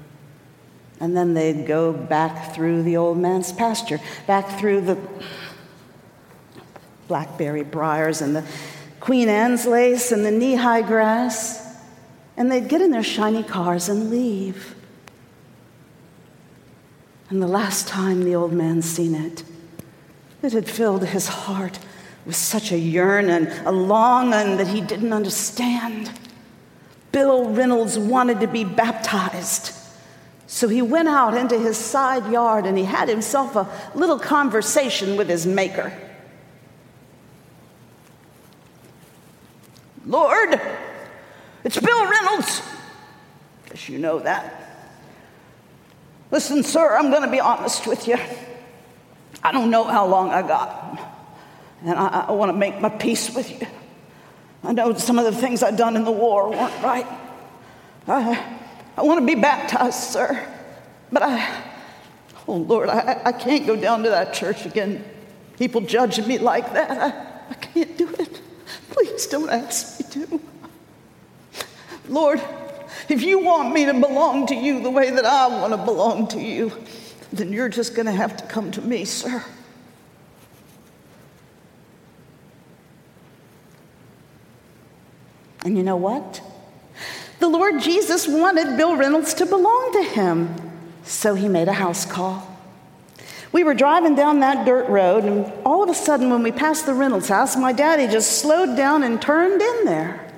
And 1.00 1.16
then 1.16 1.34
they'd 1.34 1.68
go 1.68 1.94
back 1.94 2.56
through 2.56 2.84
the 2.84 2.98
old 2.98 3.18
man's 3.18 3.52
pasture, 3.52 4.00
back 4.26 4.60
through 4.60 4.82
the 4.82 4.98
blackberry 7.08 7.64
briars 7.64 8.22
and 8.22 8.36
the 8.36 8.44
Queen 9.00 9.30
Anne's 9.30 9.68
lace 9.68 10.12
and 10.12 10.26
the 10.26 10.32
knee 10.32 10.56
high 10.56 10.82
grass, 10.82 11.62
and 12.38 12.52
they'd 12.52 12.68
get 12.68 12.82
in 12.82 12.90
their 12.90 13.04
shiny 13.04 13.44
cars 13.44 13.88
and 13.88 14.10
leave. 14.10 14.74
And 17.30 17.42
the 17.42 17.48
last 17.48 17.88
time 17.88 18.24
the 18.24 18.34
old 18.34 18.54
man 18.54 18.82
seen 18.82 19.14
it, 19.14 19.44
it 20.46 20.54
had 20.54 20.70
filled 20.70 21.06
his 21.06 21.28
heart 21.28 21.80
with 22.26 22.36
such 22.36 22.72
a 22.72 22.78
yearning, 22.78 23.48
a 23.66 23.72
longing 23.72 24.58
that 24.58 24.68
he 24.68 24.82
didn't 24.82 25.12
understand. 25.12 26.12
Bill 27.12 27.50
Reynolds 27.50 28.00
wanted 28.00 28.40
to 28.42 28.48
be 28.48 28.64
baptized. 28.64 29.74
So 30.48 30.68
he 30.68 30.82
went 30.82 31.08
out 31.08 31.36
into 31.36 31.58
his 31.58 31.78
side 31.78 32.32
yard 32.32 32.66
and 32.66 32.78
he 32.78 32.84
had 32.84 33.10
himself 33.10 33.56
a 33.56 33.70
little 33.96 34.20
conversation 34.20 35.18
with 35.18 35.28
his 35.28 35.46
maker. 35.46 35.92
Lord, 40.06 40.62
it's 41.64 41.80
Bill 41.80 42.10
Reynolds. 42.10 42.62
Guess 43.70 43.90
you 43.90 43.98
know 43.98 44.20
that. 44.20 44.62
Listen, 46.32 46.64
sir, 46.64 46.96
I'm 46.96 47.10
going 47.10 47.24
to 47.24 47.32
be 47.32 47.40
honest 47.40 47.88
with 47.88 48.08
you. 48.08 48.18
I 49.44 49.52
don't 49.52 49.70
know 49.70 49.84
how 49.84 50.08
long 50.08 50.32
I 50.32 50.42
got. 50.42 51.00
And 51.84 51.98
I, 51.98 52.26
I 52.28 52.32
want 52.32 52.50
to 52.50 52.58
make 52.58 52.80
my 52.82 52.90
peace 52.90 53.34
with 53.34 53.50
you. 53.62 53.68
I 54.64 54.74
know 54.74 54.94
some 54.96 55.20
of 55.20 55.26
the 55.26 55.40
things 55.40 55.62
I've 55.62 55.78
done 55.78 55.96
in 55.96 56.04
the 56.04 56.12
war 56.12 56.50
weren't 56.50 56.84
right. 56.84 57.06
I, 58.08 58.58
I 58.98 59.02
want 59.04 59.20
to 59.20 59.26
be 59.26 59.40
baptized, 59.40 60.00
sir. 60.12 60.52
But 61.12 61.24
I, 61.24 61.64
oh 62.48 62.56
Lord, 62.56 62.90
I, 62.90 63.22
I 63.26 63.32
can't 63.32 63.68
go 63.68 63.76
down 63.76 64.04
to 64.04 64.10
that 64.10 64.34
church 64.34 64.66
again. 64.66 65.04
People 65.58 65.82
judging 65.82 66.28
me 66.28 66.38
like 66.40 66.74
that. 66.74 66.92
I, 66.92 67.52
I 67.52 67.54
can't 67.54 67.98
do 67.98 68.10
it. 68.10 68.42
Please 68.90 69.28
don't 69.28 69.50
ask 69.50 70.00
me 70.00 70.28
to. 70.28 70.42
Lord, 72.08 72.42
if 73.10 73.22
you 73.22 73.40
want 73.40 73.74
me 73.74 73.86
to 73.86 73.94
belong 73.94 74.48
to 74.48 74.56
you 74.56 74.82
the 74.82 74.90
way 74.90 75.12
that 75.12 75.26
I 75.26 75.48
want 75.48 75.74
to 75.74 75.78
belong 75.78 76.28
to 76.30 76.40
you, 76.40 76.72
then 77.32 77.52
you're 77.52 77.70
just 77.70 77.96
going 77.96 78.06
to 78.06 78.12
have 78.12 78.38
to 78.38 78.46
come 78.46 78.72
to 78.72 78.82
me, 78.82 79.06
sir. 79.06 79.44
And 85.64 85.76
you 85.76 85.84
know 85.84 85.98
what? 85.98 86.42
The 87.40 87.48
Lord 87.48 87.82
Jesus 87.82 88.28
wanted 88.28 88.78
Bill 88.78 88.96
Reynolds 88.96 89.34
to 89.36 89.46
belong 89.46 89.92
to 89.94 90.04
him. 90.04 90.56
So 91.04 91.36
he 91.36 91.48
made 91.48 91.68
a 91.68 91.74
house 91.74 92.06
call. 92.06 92.52
We 93.52 93.64
were 93.64 93.74
driving 93.74 94.16
down 94.16 94.42
that 94.42 94.66
dirt 94.66 94.90
road, 94.90 95.24
and 95.24 95.52
all 95.66 95.82
of 95.82 95.90
a 95.90 95.94
sudden, 95.94 96.30
when 96.30 96.44
we 96.44 96.52
passed 96.52 96.86
the 96.86 96.94
Reynolds 96.94 97.30
house, 97.30 97.56
my 97.56 97.72
daddy 97.72 98.08
just 98.08 98.40
slowed 98.40 98.76
down 98.76 99.02
and 99.02 99.22
turned 99.22 99.62
in 99.62 99.86
there. 99.86 100.30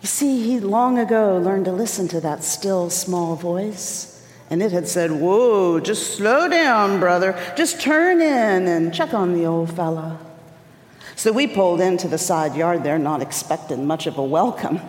You 0.00 0.08
see, 0.08 0.42
he 0.42 0.58
long 0.58 0.98
ago 0.98 1.36
learned 1.36 1.66
to 1.66 1.72
listen 1.72 2.08
to 2.08 2.20
that 2.22 2.42
still 2.42 2.88
small 2.88 3.36
voice, 3.36 4.19
and 4.50 4.60
it 4.60 4.72
had 4.72 4.88
said, 4.88 5.12
Whoa, 5.12 5.78
just 5.78 6.16
slow 6.16 6.48
down, 6.48 6.98
brother. 6.98 7.38
Just 7.56 7.80
turn 7.80 8.20
in 8.20 8.66
and 8.66 8.92
check 8.92 9.14
on 9.14 9.32
the 9.32 9.46
old 9.46 9.74
fella. 9.74 10.18
So 11.14 11.32
we 11.32 11.46
pulled 11.46 11.80
into 11.80 12.08
the 12.08 12.18
side 12.18 12.56
yard 12.56 12.82
there, 12.82 12.98
not 12.98 13.22
expecting 13.22 13.86
much 13.86 14.08
of 14.08 14.18
a 14.18 14.24
welcome. 14.24 14.80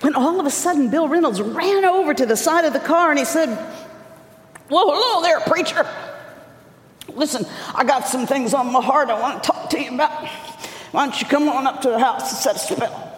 When 0.00 0.14
all 0.14 0.40
of 0.40 0.46
a 0.46 0.50
sudden, 0.50 0.90
Bill 0.90 1.08
Reynolds 1.08 1.42
ran 1.42 1.84
over 1.84 2.14
to 2.14 2.24
the 2.24 2.36
side 2.36 2.64
of 2.64 2.72
the 2.72 2.80
car 2.80 3.10
and 3.10 3.18
he 3.18 3.24
said, 3.26 3.48
Well, 4.70 4.86
hello 4.90 5.22
there, 5.22 5.40
preacher. 5.40 5.86
Listen, 7.08 7.46
I 7.74 7.84
got 7.84 8.08
some 8.08 8.26
things 8.26 8.54
on 8.54 8.72
my 8.72 8.80
heart 8.80 9.10
I 9.10 9.20
want 9.20 9.42
to 9.42 9.50
talk 9.50 9.70
to 9.70 9.80
you 9.80 9.94
about. 9.94 10.26
Why 10.92 11.04
don't 11.04 11.20
you 11.20 11.26
come 11.26 11.48
on 11.48 11.66
up 11.66 11.82
to 11.82 11.90
the 11.90 11.98
house 11.98 12.30
and 12.30 12.38
set 12.38 12.56
a 12.56 12.58
spell? 12.58 13.12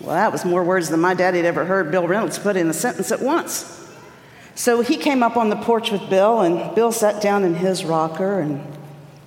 Well, 0.00 0.14
that 0.14 0.30
was 0.30 0.44
more 0.44 0.62
words 0.62 0.90
than 0.90 1.00
my 1.00 1.14
daddy 1.14 1.38
had 1.38 1.46
ever 1.46 1.64
heard 1.64 1.90
Bill 1.90 2.06
Reynolds 2.06 2.38
put 2.38 2.56
in 2.56 2.68
a 2.68 2.74
sentence 2.74 3.10
at 3.10 3.22
once. 3.22 3.85
So 4.56 4.80
he 4.80 4.96
came 4.96 5.22
up 5.22 5.36
on 5.36 5.50
the 5.50 5.56
porch 5.56 5.92
with 5.92 6.08
Bill, 6.08 6.40
and 6.40 6.74
Bill 6.74 6.90
sat 6.90 7.22
down 7.22 7.44
in 7.44 7.54
his 7.54 7.84
rocker, 7.84 8.40
and 8.40 8.66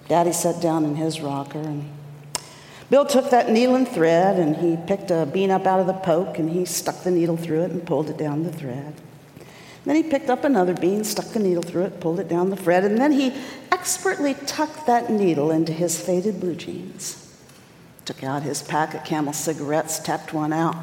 Daddy 0.07 0.33
sat 0.33 0.59
down 0.59 0.83
in 0.83 0.95
his 0.95 1.21
rocker. 1.21 1.59
And 1.59 1.87
Bill 2.89 3.05
took 3.05 3.29
that 3.29 3.51
needle 3.51 3.75
and 3.75 3.87
thread, 3.87 4.39
and 4.39 4.57
he 4.57 4.75
picked 4.87 5.11
a 5.11 5.27
bean 5.27 5.51
up 5.51 5.67
out 5.67 5.79
of 5.79 5.85
the 5.85 5.93
poke, 5.93 6.39
and 6.39 6.49
he 6.49 6.65
stuck 6.65 7.03
the 7.03 7.11
needle 7.11 7.37
through 7.37 7.61
it 7.61 7.71
and 7.71 7.85
pulled 7.85 8.09
it 8.09 8.17
down 8.17 8.43
the 8.43 8.51
thread. 8.51 8.95
Then 9.85 9.95
he 9.95 10.03
picked 10.03 10.31
up 10.31 10.43
another 10.43 10.73
bean, 10.73 11.03
stuck 11.03 11.27
the 11.27 11.39
needle 11.39 11.63
through 11.63 11.83
it, 11.83 11.99
pulled 11.99 12.19
it 12.19 12.27
down 12.27 12.49
the 12.49 12.55
thread, 12.55 12.83
and 12.83 12.97
then 12.97 13.11
he 13.11 13.31
expertly 13.71 14.33
tucked 14.33 14.87
that 14.87 15.11
needle 15.11 15.51
into 15.51 15.71
his 15.71 16.01
faded 16.01 16.39
blue 16.39 16.55
jeans. 16.55 17.37
Took 18.05 18.23
out 18.23 18.41
his 18.41 18.63
pack 18.63 18.95
of 18.95 19.03
camel 19.03 19.33
cigarettes, 19.33 19.99
tapped 19.99 20.33
one 20.33 20.53
out, 20.53 20.75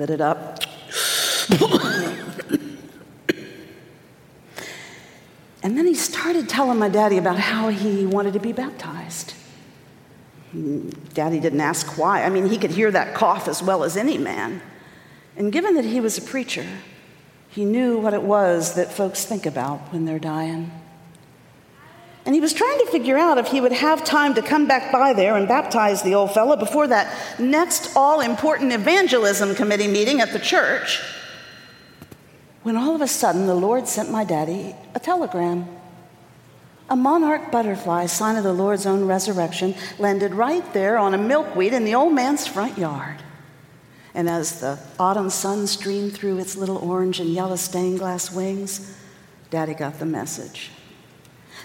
lit 0.00 0.10
it 0.10 0.20
up. 0.20 0.58
And 5.66 5.76
then 5.76 5.84
he 5.84 5.94
started 5.94 6.48
telling 6.48 6.78
my 6.78 6.88
daddy 6.88 7.18
about 7.18 7.40
how 7.40 7.70
he 7.70 8.06
wanted 8.06 8.34
to 8.34 8.38
be 8.38 8.52
baptized. 8.52 9.34
Daddy 11.12 11.40
didn't 11.40 11.60
ask 11.60 11.98
why. 11.98 12.22
I 12.22 12.28
mean, 12.28 12.46
he 12.46 12.56
could 12.56 12.70
hear 12.70 12.88
that 12.92 13.16
cough 13.16 13.48
as 13.48 13.64
well 13.64 13.82
as 13.82 13.96
any 13.96 14.16
man. 14.16 14.62
And 15.36 15.50
given 15.50 15.74
that 15.74 15.84
he 15.84 15.98
was 16.00 16.18
a 16.18 16.22
preacher, 16.22 16.64
he 17.48 17.64
knew 17.64 17.98
what 17.98 18.14
it 18.14 18.22
was 18.22 18.76
that 18.76 18.92
folks 18.92 19.24
think 19.24 19.44
about 19.44 19.92
when 19.92 20.04
they're 20.04 20.20
dying. 20.20 20.70
And 22.24 22.32
he 22.32 22.40
was 22.40 22.52
trying 22.52 22.78
to 22.78 22.86
figure 22.86 23.18
out 23.18 23.36
if 23.36 23.48
he 23.48 23.60
would 23.60 23.72
have 23.72 24.04
time 24.04 24.34
to 24.34 24.42
come 24.42 24.68
back 24.68 24.92
by 24.92 25.14
there 25.14 25.36
and 25.36 25.48
baptize 25.48 26.00
the 26.00 26.14
old 26.14 26.32
fellow 26.32 26.54
before 26.54 26.86
that 26.86 27.40
next 27.40 27.96
all 27.96 28.20
important 28.20 28.70
evangelism 28.70 29.56
committee 29.56 29.88
meeting 29.88 30.20
at 30.20 30.32
the 30.32 30.38
church. 30.38 31.02
When 32.66 32.76
all 32.76 32.96
of 32.96 33.00
a 33.00 33.06
sudden 33.06 33.46
the 33.46 33.54
Lord 33.54 33.86
sent 33.86 34.10
my 34.10 34.24
daddy 34.24 34.74
a 34.92 34.98
telegram. 34.98 35.68
A 36.90 36.96
monarch 36.96 37.52
butterfly, 37.52 38.06
sign 38.06 38.34
of 38.34 38.42
the 38.42 38.52
Lord's 38.52 38.86
own 38.86 39.04
resurrection, 39.04 39.76
landed 40.00 40.34
right 40.34 40.72
there 40.72 40.98
on 40.98 41.14
a 41.14 41.16
milkweed 41.16 41.72
in 41.72 41.84
the 41.84 41.94
old 41.94 42.12
man's 42.12 42.48
front 42.48 42.76
yard. 42.76 43.22
And 44.14 44.28
as 44.28 44.58
the 44.58 44.80
autumn 44.98 45.30
sun 45.30 45.68
streamed 45.68 46.14
through 46.14 46.40
its 46.40 46.56
little 46.56 46.78
orange 46.78 47.20
and 47.20 47.30
yellow 47.30 47.54
stained 47.54 48.00
glass 48.00 48.32
wings, 48.32 48.98
Daddy 49.48 49.74
got 49.74 50.00
the 50.00 50.04
message. 50.04 50.72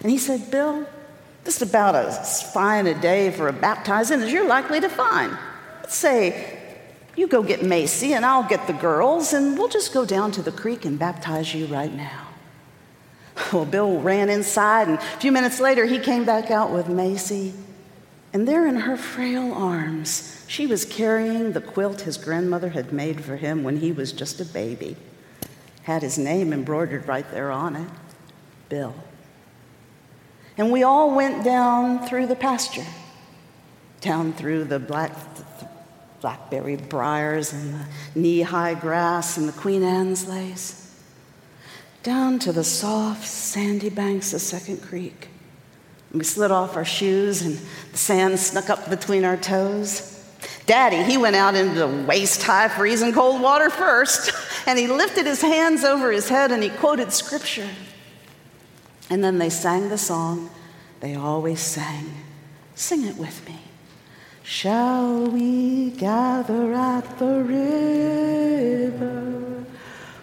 And 0.04 0.12
he 0.12 0.20
said, 0.20 0.52
Bill, 0.52 0.86
this 1.46 1.56
is 1.56 1.68
about 1.68 1.96
as 1.96 2.44
fine 2.54 2.86
a 2.86 2.94
day 2.94 3.32
for 3.32 3.48
a 3.48 3.54
baptizing 3.54 4.22
as 4.22 4.32
you're 4.32 4.48
likely 4.48 4.80
to 4.80 4.88
find. 4.88 5.36
Let's 5.82 5.96
say 5.96 6.61
you 7.16 7.28
go 7.28 7.44
get 7.44 7.64
Macy 7.64 8.14
and 8.14 8.26
I'll 8.26 8.48
get 8.48 8.68
the 8.68 8.74
girls, 8.74 9.34
and 9.34 9.58
we'll 9.58 9.68
just 9.68 9.94
go 9.94 10.06
down 10.06 10.32
to 10.34 10.42
the 10.42 10.52
creek 10.52 10.86
and 10.86 10.98
baptize 10.98 11.54
you 11.54 11.66
right 11.68 11.94
now. 11.94 12.28
Well, 13.54 13.66
Bill 13.66 14.00
ran 14.00 14.30
inside, 14.30 14.88
and 14.88 14.98
a 14.98 15.02
few 15.20 15.32
minutes 15.32 15.60
later, 15.60 15.86
he 15.86 16.00
came 16.00 16.26
back 16.26 16.52
out 16.52 16.72
with 16.72 16.88
Macy. 16.88 17.54
And 18.34 18.48
there 18.48 18.66
in 18.66 18.76
her 18.76 18.96
frail 18.96 19.52
arms, 19.54 20.44
she 20.48 20.68
was 20.68 20.86
carrying 20.86 21.52
the 21.52 21.62
quilt 21.62 22.02
his 22.02 22.18
grandmother 22.18 22.70
had 22.70 22.94
made 22.94 23.24
for 23.24 23.36
him 23.36 23.64
when 23.64 23.78
he 23.78 23.92
was 23.92 24.14
just 24.14 24.40
a 24.40 24.46
baby. 24.46 24.96
Had 25.84 26.02
his 26.02 26.18
name 26.18 26.54
embroidered 26.54 27.08
right 27.08 27.30
there 27.32 27.52
on 27.52 27.76
it 27.76 27.90
Bill. 28.70 28.96
And 30.58 30.72
we 30.72 30.84
all 30.84 31.14
went 31.14 31.44
down 31.44 32.08
through 32.08 32.28
the 32.28 32.36
pasture, 32.36 32.86
down 34.00 34.32
through 34.32 34.66
the 34.66 34.80
black, 34.80 35.12
blackberry 36.22 36.76
briars 36.76 37.52
and 37.52 37.74
the 37.74 37.86
knee 38.16 38.42
high 38.42 38.76
grass 38.76 39.38
and 39.38 39.48
the 39.48 39.54
Queen 39.54 39.84
Anne's 39.84 40.28
lace, 40.28 40.96
down 42.04 42.40
to 42.40 42.52
the 42.52 42.64
soft, 42.64 43.28
sandy 43.28 43.90
banks 43.90 44.34
of 44.34 44.42
Second 44.42 44.82
Creek. 44.82 45.30
We 46.14 46.24
slid 46.24 46.52
off 46.52 46.76
our 46.76 46.86
shoes 46.86 47.42
and 47.42 47.60
the 47.92 47.98
sand 47.98 48.40
snuck 48.40 48.70
up 48.70 48.90
between 48.90 49.26
our 49.26 49.38
toes. 49.38 50.08
Daddy, 50.66 51.04
he 51.04 51.18
went 51.18 51.36
out 51.36 51.56
into 51.56 51.80
the 51.80 52.06
waist 52.06 52.44
high, 52.44 52.68
freezing 52.68 53.14
cold 53.14 53.42
water 53.42 53.70
first, 53.70 54.32
and 54.68 54.78
he 54.78 54.88
lifted 54.88 55.26
his 55.26 55.42
hands 55.42 55.84
over 55.84 56.12
his 56.12 56.30
head 56.30 56.52
and 56.52 56.62
he 56.62 56.70
quoted 56.70 57.12
scripture. 57.12 57.70
And 59.10 59.24
then 59.24 59.38
they 59.38 59.50
sang 59.50 59.90
the 59.90 59.98
song 59.98 60.50
they 61.02 61.16
always 61.16 61.60
sang. 61.60 62.14
Sing 62.76 63.06
it 63.06 63.18
with 63.18 63.46
me. 63.48 63.58
Shall 64.44 65.28
we 65.28 65.92
gather 65.92 66.74
at 66.74 67.20
the 67.20 67.44
river 67.44 69.20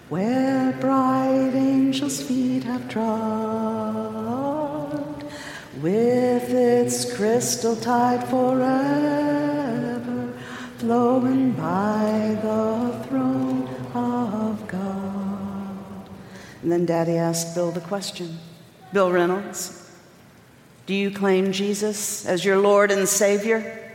where 0.09 0.73
bright 0.81 1.53
angels' 1.55 2.23
feet 2.23 2.65
have 2.65 2.89
trod, 2.89 3.15
with 5.81 6.51
its 6.51 7.15
crystal 7.15 7.77
tide 7.77 8.29
forever? 8.29 9.19
flowing 10.79 11.53
by 11.53 12.39
the 12.41 13.05
throne 13.09 13.69
of 13.95 14.67
God. 14.69 16.09
And 16.63 16.71
then 16.71 16.87
Daddy 16.87 17.17
asked 17.17 17.55
Bill 17.55 17.73
the 17.73 17.81
question 17.81 18.39
Bill 18.93 19.11
Reynolds, 19.13 19.91
do 20.87 20.95
you 20.95 21.11
claim 21.11 21.53
Jesus 21.53 22.25
as 22.25 22.45
your 22.45 22.59
Lord 22.59 22.91
and 22.91 23.09
Savior? 23.09 23.88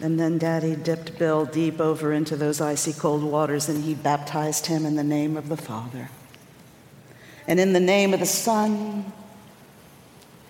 And 0.00 0.20
then 0.20 0.36
Daddy 0.36 0.76
dipped 0.76 1.18
Bill 1.18 1.46
deep 1.46 1.80
over 1.80 2.12
into 2.12 2.36
those 2.36 2.60
icy 2.60 2.92
cold 2.92 3.22
waters 3.22 3.68
and 3.68 3.82
he 3.82 3.94
baptized 3.94 4.66
him 4.66 4.84
in 4.84 4.94
the 4.94 5.04
name 5.04 5.36
of 5.36 5.48
the 5.48 5.56
Father, 5.56 6.10
and 7.46 7.58
in 7.58 7.72
the 7.72 7.80
name 7.80 8.12
of 8.12 8.20
the 8.20 8.26
Son, 8.26 9.10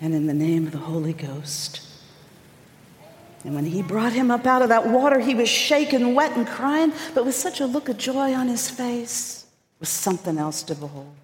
and 0.00 0.14
in 0.14 0.26
the 0.26 0.34
name 0.34 0.66
of 0.66 0.72
the 0.72 0.78
Holy 0.78 1.12
Ghost. 1.12 1.80
And 3.44 3.54
when 3.54 3.66
he 3.66 3.80
brought 3.82 4.12
him 4.12 4.32
up 4.32 4.46
out 4.46 4.62
of 4.62 4.70
that 4.70 4.88
water, 4.88 5.20
he 5.20 5.34
was 5.34 5.48
shaken, 5.48 6.16
wet, 6.16 6.36
and 6.36 6.46
crying, 6.48 6.92
but 7.14 7.24
with 7.24 7.36
such 7.36 7.60
a 7.60 7.66
look 7.66 7.88
of 7.88 7.96
joy 7.96 8.34
on 8.34 8.48
his 8.48 8.68
face, 8.68 9.46
was 9.78 9.88
something 9.88 10.36
else 10.36 10.64
to 10.64 10.74
behold. 10.74 11.14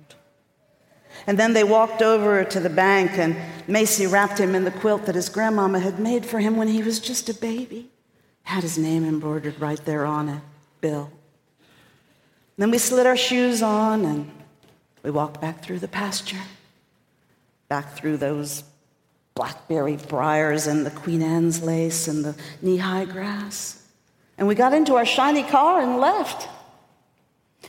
And 1.26 1.36
then 1.36 1.52
they 1.52 1.64
walked 1.64 2.00
over 2.00 2.44
to 2.44 2.60
the 2.60 2.70
bank, 2.70 3.12
and 3.18 3.36
Macy 3.66 4.06
wrapped 4.06 4.38
him 4.38 4.54
in 4.54 4.62
the 4.62 4.70
quilt 4.70 5.06
that 5.06 5.16
his 5.16 5.28
grandmama 5.28 5.80
had 5.80 5.98
made 5.98 6.24
for 6.24 6.38
him 6.38 6.56
when 6.56 6.68
he 6.68 6.82
was 6.82 7.00
just 7.00 7.28
a 7.28 7.34
baby 7.34 7.91
had 8.42 8.62
his 8.62 8.78
name 8.78 9.04
embroidered 9.04 9.60
right 9.60 9.82
there 9.84 10.04
on 10.04 10.28
it 10.28 10.40
Bill. 10.80 11.10
Then 12.58 12.70
we 12.70 12.78
slid 12.78 13.06
our 13.06 13.16
shoes 13.16 13.62
on 13.62 14.04
and 14.04 14.30
we 15.02 15.10
walked 15.10 15.40
back 15.40 15.62
through 15.62 15.78
the 15.78 15.88
pasture, 15.88 16.42
back 17.68 17.96
through 17.96 18.18
those 18.18 18.64
blackberry 19.34 19.96
briars 20.08 20.66
and 20.66 20.84
the 20.84 20.90
Queen 20.90 21.22
Anne's 21.22 21.62
lace 21.62 22.08
and 22.08 22.24
the 22.24 22.36
knee 22.60 22.76
high 22.76 23.04
grass. 23.04 23.82
And 24.36 24.46
we 24.46 24.54
got 24.54 24.74
into 24.74 24.96
our 24.96 25.06
shiny 25.06 25.42
car 25.42 25.80
and 25.80 25.98
left. 25.98 26.48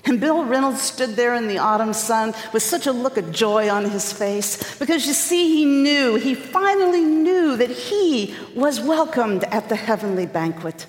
And 0.05 0.19
Bill 0.19 0.43
Reynolds 0.43 0.81
stood 0.81 1.11
there 1.15 1.33
in 1.35 1.47
the 1.47 1.59
autumn 1.59 1.93
sun 1.93 2.33
with 2.51 2.61
such 2.61 2.87
a 2.87 2.91
look 2.91 3.17
of 3.17 3.31
joy 3.31 3.69
on 3.69 3.89
his 3.89 4.11
face 4.11 4.77
because 4.77 5.07
you 5.07 5.13
see, 5.13 5.55
he 5.55 5.65
knew, 5.65 6.15
he 6.15 6.35
finally 6.35 7.03
knew 7.03 7.55
that 7.55 7.69
he 7.69 8.35
was 8.53 8.81
welcomed 8.81 9.45
at 9.45 9.69
the 9.69 9.77
heavenly 9.77 10.25
banquet. 10.25 10.87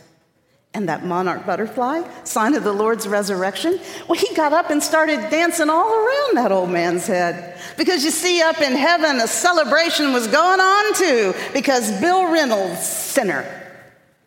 And 0.77 0.89
that 0.89 1.05
monarch 1.05 1.47
butterfly, 1.47 2.03
sign 2.25 2.55
of 2.55 2.65
the 2.65 2.73
Lord's 2.73 3.07
resurrection, 3.07 3.79
well, 4.09 4.19
he 4.19 4.35
got 4.35 4.53
up 4.53 4.71
and 4.71 4.83
started 4.83 5.31
dancing 5.31 5.71
all 5.71 5.95
around 5.95 6.37
that 6.37 6.51
old 6.51 6.71
man's 6.71 7.07
head. 7.07 7.61
Because 7.77 8.05
you 8.05 8.11
see, 8.11 8.43
up 8.43 8.61
in 8.61 8.73
heaven, 8.73 9.21
a 9.21 9.29
celebration 9.29 10.13
was 10.13 10.27
going 10.27 10.59
on 10.59 10.95
too, 10.95 11.35
because 11.53 12.01
Bill 12.01 12.29
Reynolds, 12.29 12.85
sinner, 12.85 13.64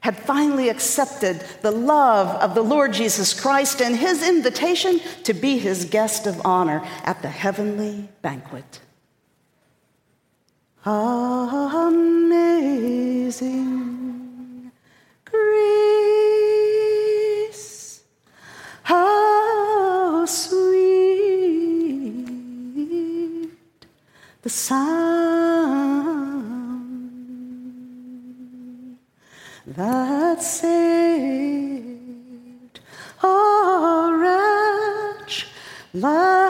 had 0.02 0.18
finally 0.18 0.70
accepted 0.70 1.44
the 1.62 1.72
love 1.72 2.30
of 2.42 2.56
the 2.56 2.62
Lord 2.62 2.94
Jesus 2.94 3.34
Christ 3.40 3.82
and 3.82 3.96
his 3.96 4.28
invitation 4.28 5.00
to 5.24 5.34
be 5.34 5.58
his 5.58 5.86
guest 5.86 6.28
of 6.28 6.40
honor 6.46 6.82
at 7.04 7.22
the 7.22 7.30
heavenly 7.30 8.08
banquet. 8.22 8.82
Amazing 13.30 14.72
grace, 15.26 15.54
how 18.84 20.26
sweet 20.26 20.68
the 24.44 24.50
sound 24.50 25.87
that 29.76 30.42
saved 30.42 30.80
a 33.22 34.10
wretch 34.14 35.48
like 35.94 36.47